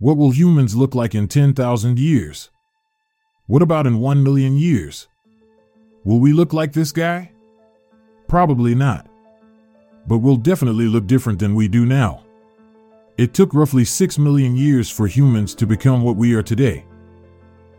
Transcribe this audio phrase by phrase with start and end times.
[0.00, 2.50] What will humans look like in 10,000 years?
[3.46, 5.08] What about in 1 million years?
[6.04, 7.32] Will we look like this guy?
[8.28, 9.08] Probably not.
[10.06, 12.22] But we'll definitely look different than we do now.
[13.16, 16.84] It took roughly 6 million years for humans to become what we are today.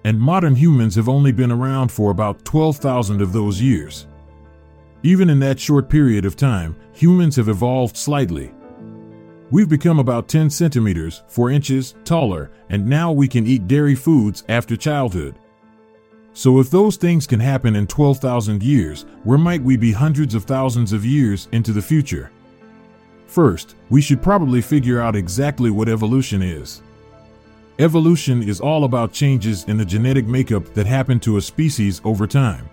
[0.04, 4.08] And modern humans have only been around for about 12,000 of those years.
[5.04, 8.52] Even in that short period of time, humans have evolved slightly.
[9.52, 14.44] We've become about 10 centimeters, 4 inches, taller, and now we can eat dairy foods
[14.48, 15.40] after childhood.
[16.34, 20.44] So, if those things can happen in 12,000 years, where might we be hundreds of
[20.44, 22.30] thousands of years into the future?
[23.26, 26.84] First, we should probably figure out exactly what evolution is.
[27.80, 32.28] Evolution is all about changes in the genetic makeup that happen to a species over
[32.28, 32.70] time.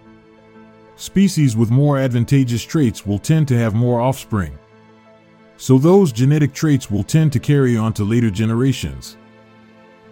[0.96, 4.58] Species with more advantageous traits will tend to have more offspring.
[5.56, 9.16] So, those genetic traits will tend to carry on to later generations.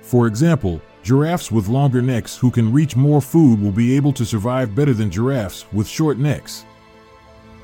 [0.00, 4.24] For example, Giraffes with longer necks who can reach more food will be able to
[4.24, 6.64] survive better than giraffes with short necks.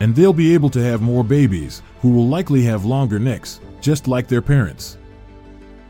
[0.00, 4.06] And they'll be able to have more babies, who will likely have longer necks, just
[4.06, 4.98] like their parents.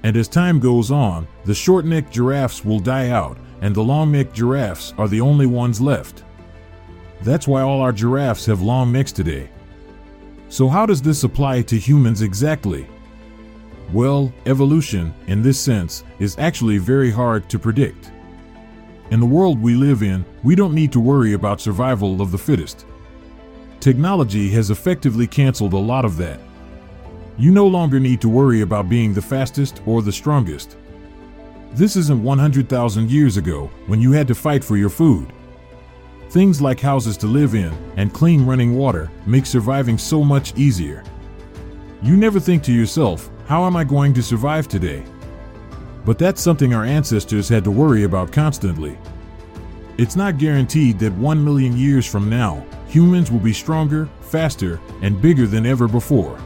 [0.04, 4.12] And as time goes on, the short necked giraffes will die out, and the long
[4.12, 6.22] necked giraffes are the only ones left.
[7.22, 9.50] That's why all our giraffes have long necks today.
[10.50, 12.88] So, how does this apply to humans exactly?
[13.92, 18.10] Well, evolution, in this sense, is actually very hard to predict.
[19.12, 22.38] In the world we live in, we don't need to worry about survival of the
[22.38, 22.84] fittest.
[23.78, 26.40] Technology has effectively canceled a lot of that.
[27.38, 30.76] You no longer need to worry about being the fastest or the strongest.
[31.74, 35.32] This isn't 100,000 years ago when you had to fight for your food.
[36.30, 41.02] Things like houses to live in and clean running water make surviving so much easier.
[42.04, 45.02] You never think to yourself, how am I going to survive today?
[46.04, 48.96] But that's something our ancestors had to worry about constantly.
[49.98, 55.20] It's not guaranteed that one million years from now, humans will be stronger, faster, and
[55.20, 56.38] bigger than ever before.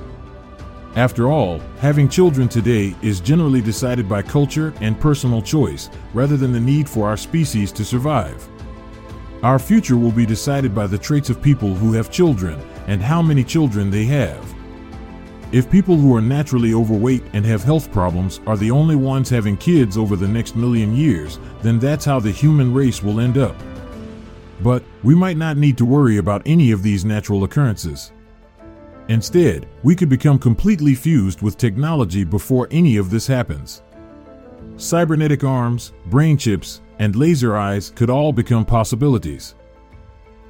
[0.96, 6.52] After all, having children today is generally decided by culture and personal choice rather than
[6.52, 8.48] the need for our species to survive.
[9.44, 13.20] Our future will be decided by the traits of people who have children and how
[13.20, 14.42] many children they have.
[15.52, 19.58] If people who are naturally overweight and have health problems are the only ones having
[19.58, 23.54] kids over the next million years, then that's how the human race will end up.
[24.62, 28.12] But we might not need to worry about any of these natural occurrences.
[29.08, 33.82] Instead, we could become completely fused with technology before any of this happens.
[34.76, 39.54] Cybernetic arms, brain chips, and laser eyes could all become possibilities.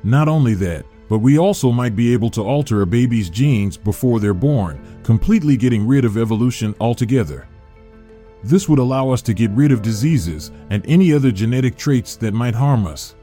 [0.02, 4.20] Not only that, but we also might be able to alter a baby's genes before
[4.20, 7.46] they're born, completely getting rid of evolution altogether.
[8.42, 12.34] This would allow us to get rid of diseases and any other genetic traits that
[12.34, 13.14] might harm us.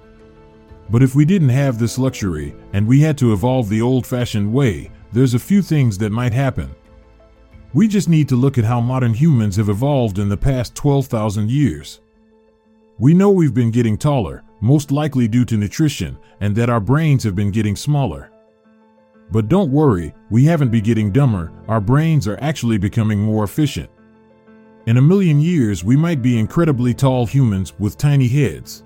[0.89, 4.51] But if we didn't have this luxury and we had to evolve the old fashioned
[4.51, 6.75] way, there's a few things that might happen.
[7.73, 11.49] We just need to look at how modern humans have evolved in the past 12,000
[11.49, 12.01] years.
[12.99, 17.23] We know we've been getting taller, most likely due to nutrition, and that our brains
[17.23, 18.29] have been getting smaller.
[19.31, 23.89] But don't worry, we haven't been getting dumber, our brains are actually becoming more efficient.
[24.85, 28.83] In a million years, we might be incredibly tall humans with tiny heads.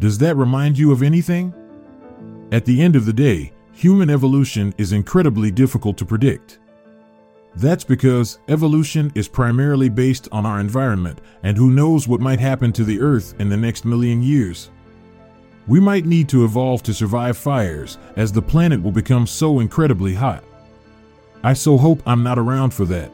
[0.00, 1.52] Does that remind you of anything?
[2.52, 6.58] At the end of the day, human evolution is incredibly difficult to predict.
[7.54, 12.72] That's because evolution is primarily based on our environment, and who knows what might happen
[12.72, 14.70] to the Earth in the next million years.
[15.66, 20.14] We might need to evolve to survive fires, as the planet will become so incredibly
[20.14, 20.42] hot.
[21.44, 23.10] I so hope I'm not around for that.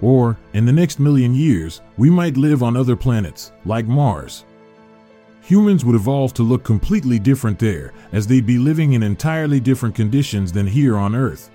[0.00, 4.44] Or, in the next million years, we might live on other planets, like Mars.
[5.42, 9.94] Humans would evolve to look completely different there, as they'd be living in entirely different
[9.94, 11.50] conditions than here on Earth.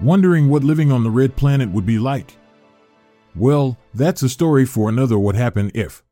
[0.00, 2.36] Wondering what living on the red planet would be like?
[3.34, 6.02] Well, that's a story for another What Happened If.